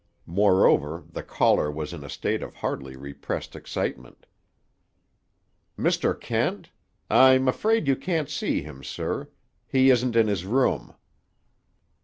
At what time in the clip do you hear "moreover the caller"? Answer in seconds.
0.25-1.69